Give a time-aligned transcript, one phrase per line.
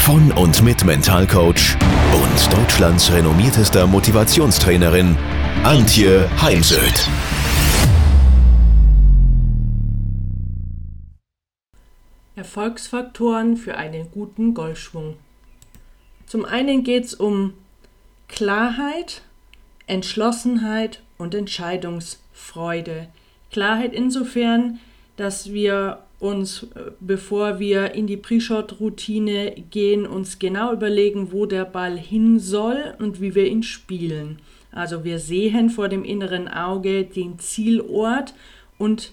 [0.00, 1.76] von und mit Mentalcoach
[2.12, 5.16] und Deutschlands renommiertester Motivationstrainerin
[5.64, 7.08] Antje Heimsöth.
[12.36, 15.16] Erfolgsfaktoren für einen guten Golfschwung.
[16.26, 17.54] Zum einen geht es um
[18.28, 19.22] Klarheit,
[19.86, 23.08] Entschlossenheit und Entscheidungsfreude.
[23.50, 24.78] Klarheit insofern,
[25.16, 31.64] dass wir uns, äh, bevor wir in die Pre-Shot-Routine gehen, uns genau überlegen, wo der
[31.64, 34.38] Ball hin soll und wie wir ihn spielen.
[34.72, 38.34] Also wir sehen vor dem inneren Auge den Zielort
[38.78, 39.12] und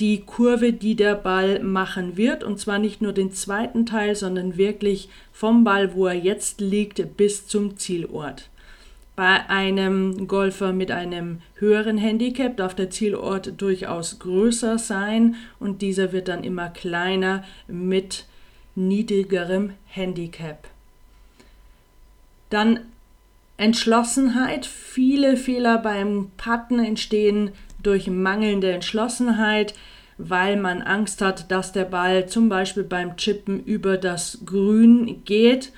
[0.00, 2.42] die Kurve, die der Ball machen wird.
[2.42, 7.16] Und zwar nicht nur den zweiten Teil, sondern wirklich vom Ball, wo er jetzt liegt,
[7.16, 8.48] bis zum Zielort.
[9.16, 16.12] Bei einem Golfer mit einem höheren Handicap darf der Zielort durchaus größer sein und dieser
[16.12, 18.26] wird dann immer kleiner mit
[18.74, 20.66] niedrigerem Handicap.
[22.50, 22.80] Dann
[23.56, 24.66] Entschlossenheit.
[24.66, 29.74] Viele Fehler beim Putten entstehen durch mangelnde Entschlossenheit,
[30.18, 35.72] weil man Angst hat, dass der Ball zum Beispiel beim Chippen über das Grün geht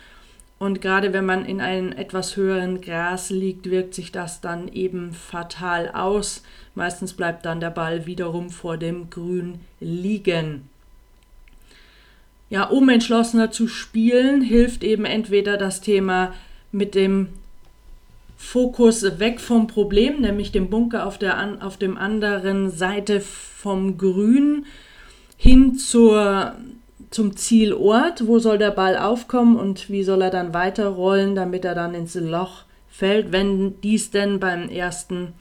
[0.58, 5.12] und gerade wenn man in einem etwas höheren Gras liegt, wirkt sich das dann eben
[5.12, 6.42] fatal aus.
[6.74, 10.68] Meistens bleibt dann der Ball wiederum vor dem Grün liegen.
[12.48, 16.32] Ja, um entschlossener zu spielen, hilft eben entweder das Thema
[16.72, 17.28] mit dem
[18.38, 24.66] Fokus weg vom Problem, nämlich dem Bunker auf der auf dem anderen Seite vom Grün
[25.36, 26.54] hin zur
[27.10, 31.74] zum Zielort, wo soll der Ball aufkommen und wie soll er dann weiterrollen, damit er
[31.74, 35.34] dann ins Loch fällt, wenn dies denn beim ersten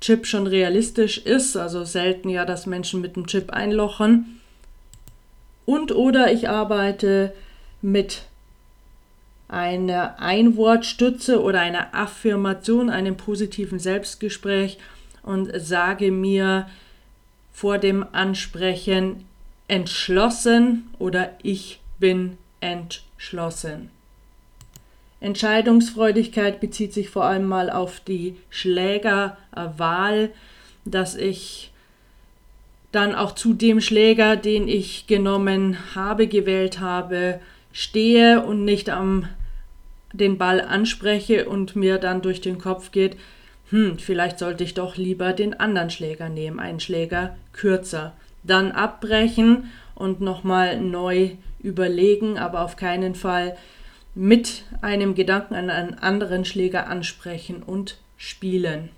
[0.00, 4.40] Chip schon realistisch ist, also selten ja, dass Menschen mit dem Chip einlochen.
[5.64, 7.32] Und oder ich arbeite
[7.82, 8.22] mit
[9.48, 14.78] einer Einwortstütze oder einer Affirmation, einem positiven Selbstgespräch
[15.22, 16.68] und sage mir
[17.52, 19.24] vor dem Ansprechen,
[19.68, 23.90] entschlossen oder ich bin entschlossen.
[25.20, 30.30] Entscheidungsfreudigkeit bezieht sich vor allem mal auf die Schlägerwahl,
[30.84, 31.72] dass ich
[32.92, 37.40] dann auch zu dem Schläger, den ich genommen habe, gewählt habe,
[37.72, 39.28] stehe und nicht am
[40.12, 43.16] den Ball anspreche und mir dann durch den Kopf geht,
[43.70, 48.14] hm, vielleicht sollte ich doch lieber den anderen Schläger nehmen, einen Schläger kürzer
[48.46, 51.30] dann abbrechen und nochmal neu
[51.60, 53.56] überlegen, aber auf keinen Fall
[54.14, 58.88] mit einem Gedanken an einen anderen Schläger ansprechen und spielen.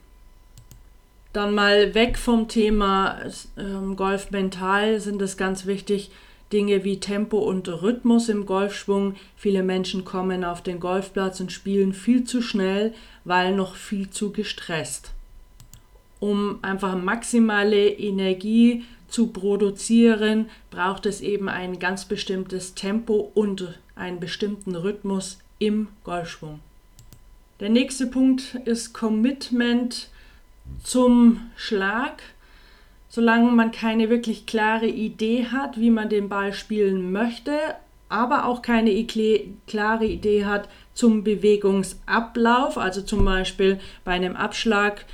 [1.32, 3.18] Dann mal weg vom Thema
[3.58, 6.10] ähm, Golf mental sind es ganz wichtig
[6.52, 9.16] Dinge wie Tempo und Rhythmus im Golfschwung.
[9.36, 12.94] Viele Menschen kommen auf den Golfplatz und spielen viel zu schnell,
[13.24, 15.10] weil noch viel zu gestresst.
[16.20, 24.20] Um einfach maximale Energie zu produzieren, braucht es eben ein ganz bestimmtes Tempo und einen
[24.20, 26.60] bestimmten Rhythmus im Golfschwung.
[27.60, 30.08] Der nächste Punkt ist Commitment
[30.82, 32.22] zum Schlag.
[33.08, 37.52] Solange man keine wirklich klare Idee hat, wie man den Ball spielen möchte,
[38.08, 39.04] aber auch keine
[39.66, 45.04] klare Idee hat zum Bewegungsablauf, also zum Beispiel bei einem Abschlag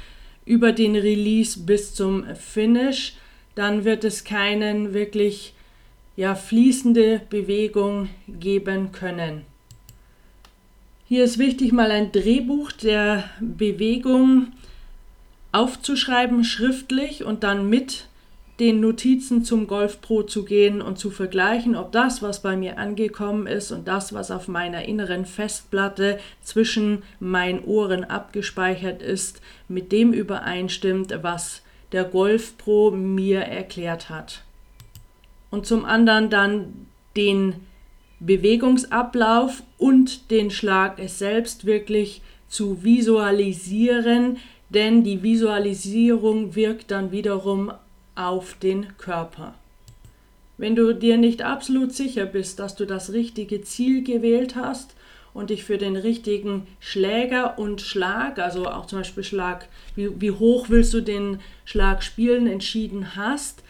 [0.44, 3.14] über den Release bis zum Finish,
[3.54, 5.54] dann wird es keinen wirklich
[6.16, 9.42] ja, fließende Bewegung geben können.
[11.06, 14.52] Hier ist wichtig, mal ein Drehbuch der Bewegung
[15.52, 18.08] aufzuschreiben, schriftlich und dann mit
[18.60, 22.78] den Notizen zum Golf Pro zu gehen und zu vergleichen, ob das, was bei mir
[22.78, 29.90] angekommen ist und das, was auf meiner inneren Festplatte zwischen meinen Ohren abgespeichert ist, mit
[29.90, 31.63] dem übereinstimmt, was
[31.94, 34.42] der Golf Pro mir erklärt hat.
[35.50, 36.86] Und zum anderen dann
[37.16, 37.54] den
[38.18, 44.38] Bewegungsablauf und den Schlag es selbst wirklich zu visualisieren,
[44.70, 47.72] denn die Visualisierung wirkt dann wiederum
[48.16, 49.54] auf den Körper.
[50.56, 54.94] Wenn du dir nicht absolut sicher bist, dass du das richtige Ziel gewählt hast
[55.34, 60.30] und dich für den richtigen Schläger und Schlag, also auch zum Beispiel Schlag, wie, wie
[60.30, 63.62] hoch willst du den Schlag spielen, entschieden hast,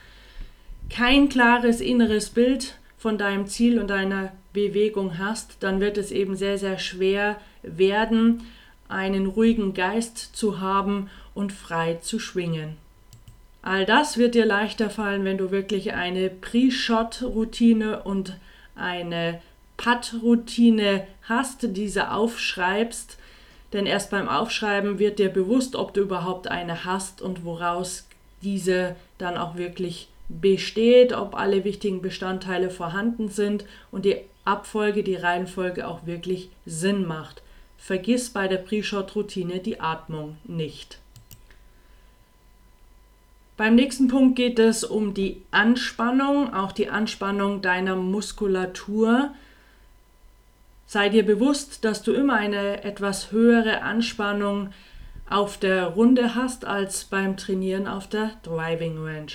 [0.90, 6.36] kein klares inneres Bild von deinem Ziel und deiner Bewegung hast, dann wird es eben
[6.36, 8.42] sehr, sehr schwer werden,
[8.88, 12.76] einen ruhigen Geist zu haben und frei zu schwingen.
[13.62, 18.36] All das wird dir leichter fallen, wenn du wirklich eine Pre-Shot-Routine und
[18.76, 19.40] eine
[19.76, 23.18] Putt-Routine hast, diese aufschreibst.
[23.72, 28.06] Denn erst beim Aufschreiben wird dir bewusst, ob du überhaupt eine hast und woraus
[28.42, 35.16] diese dann auch wirklich besteht, ob alle wichtigen Bestandteile vorhanden sind und die Abfolge, die
[35.16, 37.42] Reihenfolge auch wirklich Sinn macht.
[37.78, 40.98] Vergiss bei der Pre-Shot-Routine die Atmung nicht.
[43.56, 49.32] Beim nächsten Punkt geht es um die Anspannung, auch die Anspannung deiner Muskulatur.
[50.86, 54.70] Sei dir bewusst, dass du immer eine etwas höhere Anspannung
[55.28, 59.32] auf der Runde hast als beim Trainieren auf der Driving Range.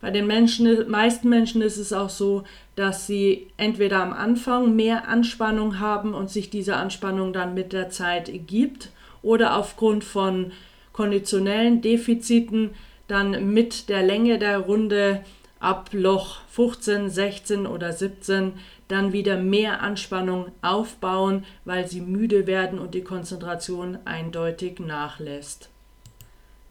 [0.00, 2.44] Bei den Menschen, meisten Menschen ist es auch so,
[2.76, 7.90] dass sie entweder am Anfang mehr Anspannung haben und sich diese Anspannung dann mit der
[7.90, 8.90] Zeit gibt
[9.22, 10.52] oder aufgrund von
[10.92, 12.70] konditionellen Defiziten
[13.08, 15.24] dann mit der Länge der Runde
[15.60, 18.54] ab Loch 15, 16 oder 17
[18.88, 25.68] dann wieder mehr Anspannung aufbauen, weil sie müde werden und die Konzentration eindeutig nachlässt.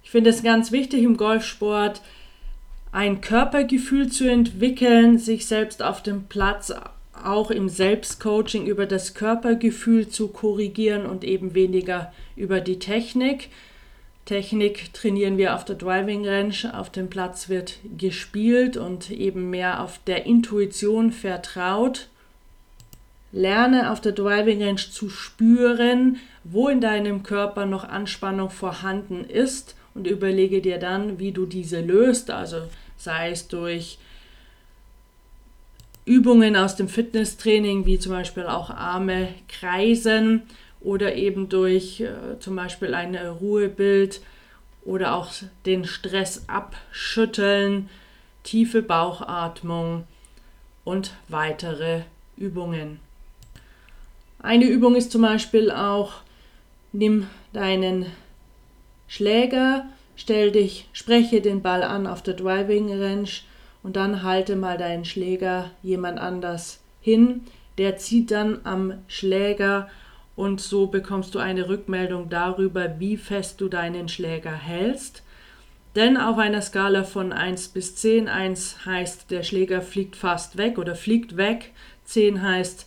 [0.03, 2.01] Ich finde es ganz wichtig im Golfsport,
[2.91, 6.73] ein Körpergefühl zu entwickeln, sich selbst auf dem Platz
[7.23, 13.49] auch im Selbstcoaching über das Körpergefühl zu korrigieren und eben weniger über die Technik.
[14.27, 19.81] Technik trainieren wir auf der Driving Range, auf dem Platz wird gespielt und eben mehr
[19.81, 22.09] auf der Intuition vertraut.
[23.31, 29.75] Lerne auf der Driving Range zu spüren, wo in deinem Körper noch Anspannung vorhanden ist
[29.93, 32.63] und überlege dir dann, wie du diese löst, also
[32.97, 33.97] sei es durch
[36.03, 40.43] Übungen aus dem Fitnesstraining, wie zum Beispiel auch Arme kreisen
[40.87, 44.21] oder eben durch äh, zum Beispiel ein Ruhebild
[44.85, 45.29] oder auch
[45.65, 47.89] den Stress abschütteln,
[48.43, 50.05] tiefe Bauchatmung
[50.85, 52.03] und weitere
[52.37, 53.01] Übungen.
[54.39, 56.21] Eine Übung ist zum Beispiel auch,
[56.93, 58.05] nimm deinen
[59.09, 63.29] Schläger, stell dich, spreche den Ball an auf der Driving Range
[63.83, 67.43] und dann halte mal deinen Schläger jemand anders hin.
[67.77, 69.89] Der zieht dann am Schläger
[70.37, 75.23] und so bekommst du eine Rückmeldung darüber, wie fest du deinen Schläger hältst.
[75.95, 80.77] Denn auf einer Skala von 1 bis 10, 1 heißt, der Schläger fliegt fast weg
[80.77, 81.73] oder fliegt weg,
[82.05, 82.85] 10 heißt,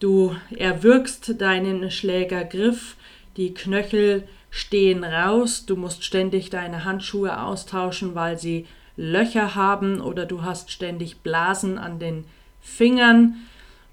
[0.00, 2.96] du erwürgst deinen Schlägergriff,
[3.38, 8.66] die Knöchel stehen raus, du musst ständig deine Handschuhe austauschen, weil sie
[8.98, 12.24] Löcher haben oder du hast ständig Blasen an den
[12.60, 13.36] Fingern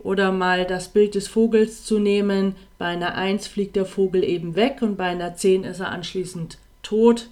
[0.03, 2.55] oder mal das Bild des Vogels zu nehmen.
[2.77, 6.57] Bei einer 1 fliegt der Vogel eben weg und bei einer 10 ist er anschließend
[6.83, 7.29] tot.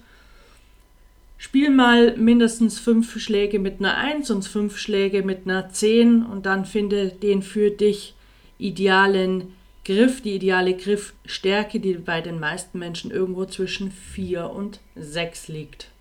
[1.36, 6.46] Spiel mal mindestens fünf Schläge mit einer 1 und fünf Schläge mit einer 10 und
[6.46, 8.14] dann finde den für dich
[8.58, 9.52] idealen
[9.84, 15.91] Griff, die ideale Griffstärke, die bei den meisten Menschen irgendwo zwischen 4 und 6 liegt.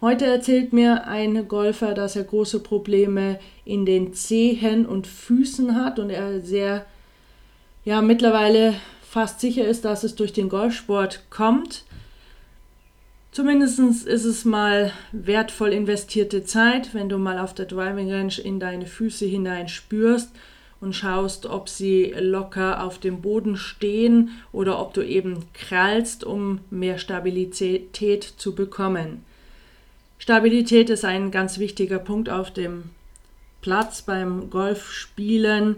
[0.00, 5.98] Heute erzählt mir ein Golfer, dass er große Probleme in den Zehen und Füßen hat
[5.98, 6.86] und er sehr,
[7.84, 11.82] ja, mittlerweile fast sicher ist, dass es durch den Golfsport kommt.
[13.32, 18.60] Zumindest ist es mal wertvoll investierte Zeit, wenn du mal auf der Driving Range in
[18.60, 20.30] deine Füße hinein spürst
[20.80, 26.60] und schaust, ob sie locker auf dem Boden stehen oder ob du eben krallst, um
[26.70, 29.24] mehr Stabilität zu bekommen.
[30.18, 32.90] Stabilität ist ein ganz wichtiger Punkt auf dem
[33.60, 35.76] Platz beim Golfspielen.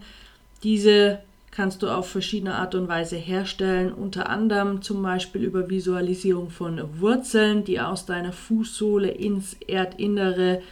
[0.63, 1.21] Diese
[1.51, 6.81] kannst du auf verschiedene Art und Weise herstellen, unter anderem zum Beispiel über Visualisierung von
[7.01, 10.63] Wurzeln, die aus deiner Fußsohle ins Erdinnere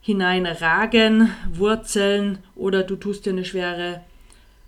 [0.00, 4.00] hineinragen, Wurzeln oder du tust dir eine schwere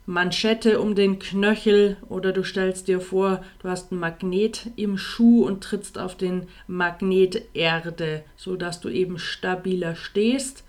[0.07, 5.47] Manschette um den Knöchel oder du stellst dir vor, du hast ein Magnet im Schuh
[5.47, 10.65] und trittst auf den Magnet Erde, sodass du eben stabiler stehst.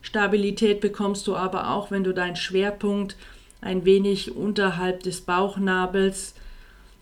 [0.00, 3.16] Stabilität bekommst du aber auch, wenn du deinen Schwerpunkt
[3.60, 6.34] ein wenig unterhalb des Bauchnabels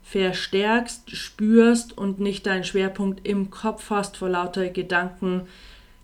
[0.03, 5.47] verstärkst, spürst und nicht deinen Schwerpunkt im Kopf hast vor lauter Gedanken,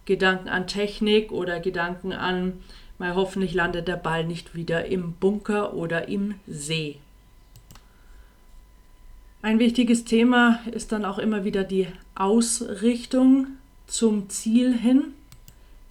[0.06, 2.62] Gedanken an Technik oder Gedanken an
[2.98, 6.98] weil hoffentlich landet der Ball nicht wieder im Bunker oder im See.
[9.42, 13.46] Ein wichtiges Thema ist dann auch immer wieder die Ausrichtung
[13.86, 15.14] zum Ziel hin.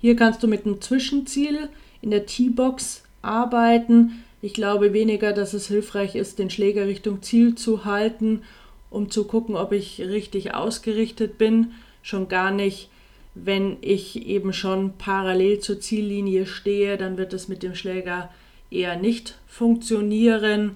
[0.02, 1.70] Hier kannst du mit einem Zwischenziel
[2.02, 4.24] in der T-Box arbeiten.
[4.42, 8.42] Ich glaube weniger, dass es hilfreich ist, den Schläger Richtung Ziel zu halten,
[8.90, 11.72] um zu gucken, ob ich richtig ausgerichtet bin.
[12.04, 12.90] Schon gar nicht,
[13.36, 18.30] wenn ich eben schon parallel zur Ziellinie stehe, dann wird es mit dem Schläger
[18.72, 20.76] eher nicht funktionieren.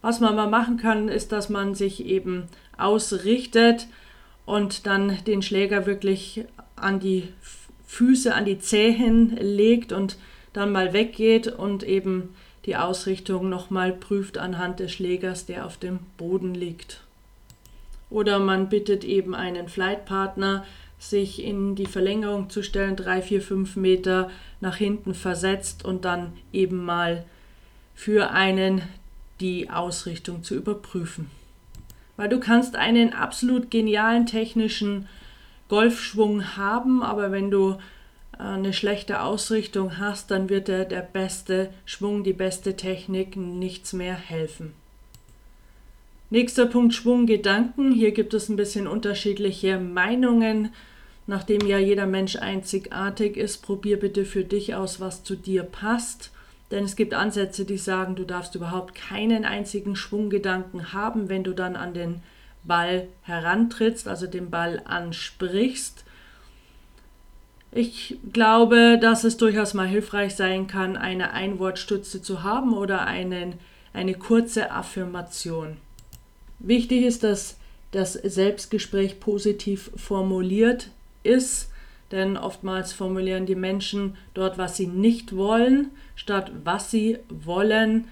[0.00, 2.44] Was man mal machen kann, ist, dass man sich eben
[2.78, 3.88] ausrichtet
[4.46, 6.44] und dann den Schläger wirklich
[6.76, 7.28] an die
[7.86, 10.16] Füße, an die Zehen legt und
[10.52, 12.34] dann mal weggeht und eben
[12.64, 17.00] die Ausrichtung nochmal prüft anhand des Schlägers, der auf dem Boden liegt.
[18.08, 20.64] Oder man bittet eben einen Flightpartner,
[21.02, 24.30] sich in die Verlängerung zu stellen, drei, vier, fünf Meter
[24.60, 27.24] nach hinten versetzt und dann eben mal
[27.94, 28.82] für einen
[29.40, 31.28] die Ausrichtung zu überprüfen.
[32.16, 35.08] Weil du kannst einen absolut genialen technischen
[35.68, 37.78] Golfschwung haben, aber wenn du
[38.38, 43.92] äh, eine schlechte Ausrichtung hast, dann wird der, der beste Schwung, die beste Technik nichts
[43.92, 44.74] mehr helfen.
[46.30, 47.92] Nächster Punkt Schwunggedanken.
[47.92, 50.70] Hier gibt es ein bisschen unterschiedliche Meinungen.
[51.32, 56.30] Nachdem ja jeder Mensch einzigartig ist, probier bitte für dich aus, was zu dir passt.
[56.70, 61.54] Denn es gibt Ansätze, die sagen, du darfst überhaupt keinen einzigen Schwunggedanken haben, wenn du
[61.54, 62.22] dann an den
[62.64, 66.04] Ball herantrittst, also den Ball ansprichst.
[67.70, 73.54] Ich glaube, dass es durchaus mal hilfreich sein kann, eine Einwortstütze zu haben oder einen,
[73.94, 75.78] eine kurze Affirmation.
[76.58, 77.56] Wichtig ist, dass
[77.90, 80.90] das Selbstgespräch positiv formuliert
[81.22, 81.70] ist,
[82.10, 88.06] denn oftmals formulieren die Menschen dort, was sie nicht wollen, statt was sie wollen.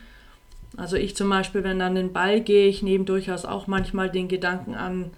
[0.77, 4.29] Also ich zum Beispiel, wenn an den Ball gehe, ich nehme durchaus auch manchmal den
[4.29, 5.11] Gedanken an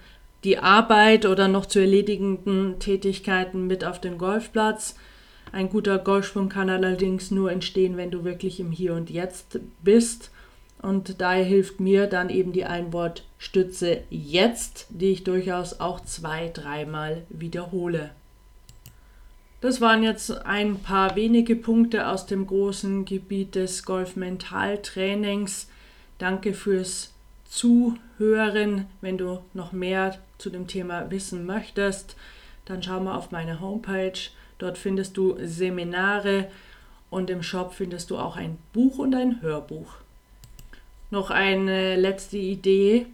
[0.44, 4.96] die Arbeit oder noch zu erledigenden Tätigkeiten mit auf den Golfplatz.
[5.52, 10.30] Ein guter Golfschwung kann allerdings nur entstehen, wenn du wirklich im Hier und Jetzt bist.
[10.82, 17.22] Und daher hilft mir dann eben die Einwortstütze jetzt, die ich durchaus auch zwei, dreimal
[17.28, 18.10] wiederhole.
[19.60, 25.68] Das waren jetzt ein paar wenige Punkte aus dem großen Gebiet des Golf-Mental-Trainings.
[26.18, 27.12] Danke fürs
[27.44, 28.86] Zuhören.
[29.00, 32.16] Wenn du noch mehr zu dem Thema wissen möchtest,
[32.64, 34.18] dann schau mal auf meine Homepage.
[34.58, 36.48] Dort findest du Seminare
[37.08, 40.01] und im Shop findest du auch ein Buch und ein Hörbuch.
[41.12, 43.04] Noch eine letzte Idee.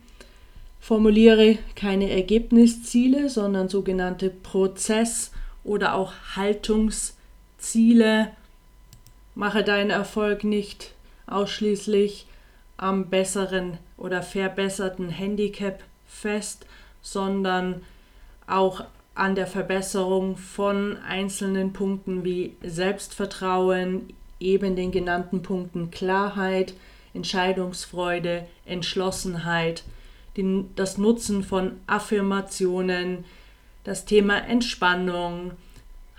[0.78, 5.33] Formuliere keine Ergebnisziele, sondern sogenannte Prozess-
[5.64, 8.31] oder auch Haltungsziele.
[9.35, 10.95] Mache deinen Erfolg nicht
[11.26, 12.28] ausschließlich
[12.76, 16.67] am besseren oder verbesserten Handicap fest,
[17.02, 17.83] sondern
[18.47, 18.85] auch
[19.17, 26.75] an der Verbesserung von einzelnen Punkten wie Selbstvertrauen, eben den genannten Punkten Klarheit,
[27.14, 29.84] Entscheidungsfreude, Entschlossenheit,
[30.36, 33.24] den, das Nutzen von Affirmationen,
[33.84, 35.52] das Thema Entspannung,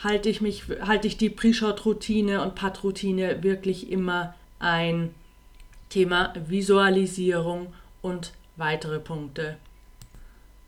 [0.03, 5.13] halte ich mich, halte ich die Pre-Shot-Routine und Putt-Routine wirklich immer ein.
[5.89, 9.57] Thema Visualisierung und weitere Punkte.